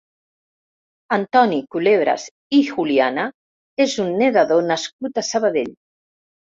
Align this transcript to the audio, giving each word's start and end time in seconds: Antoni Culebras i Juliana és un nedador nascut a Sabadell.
Antoni 1.17 1.59
Culebras 1.75 2.25
i 2.61 2.63
Juliana 2.73 3.29
és 3.89 3.97
un 4.09 4.13
nedador 4.25 4.69
nascut 4.75 5.25
a 5.27 5.31
Sabadell. 5.33 5.75